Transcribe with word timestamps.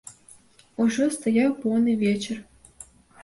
Ужо 0.85 1.05
стаяў 1.17 1.53
поўны 1.65 1.93
вечар. 2.05 2.37